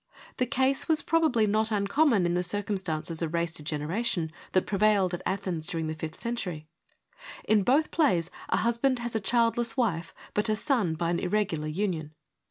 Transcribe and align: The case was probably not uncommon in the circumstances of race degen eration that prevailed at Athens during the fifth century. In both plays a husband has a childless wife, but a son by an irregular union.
The 0.37 0.47
case 0.47 0.87
was 0.87 1.03
probably 1.03 1.45
not 1.45 1.71
uncommon 1.71 2.25
in 2.25 2.33
the 2.33 2.41
circumstances 2.41 3.21
of 3.21 3.35
race 3.35 3.51
degen 3.51 3.83
eration 3.83 4.31
that 4.53 4.65
prevailed 4.65 5.13
at 5.13 5.21
Athens 5.27 5.67
during 5.67 5.85
the 5.85 5.93
fifth 5.93 6.15
century. 6.17 6.65
In 7.43 7.61
both 7.61 7.91
plays 7.91 8.31
a 8.49 8.57
husband 8.57 8.97
has 8.97 9.15
a 9.15 9.19
childless 9.19 9.77
wife, 9.77 10.15
but 10.33 10.49
a 10.49 10.55
son 10.55 10.95
by 10.95 11.11
an 11.11 11.19
irregular 11.19 11.67
union. 11.67 12.15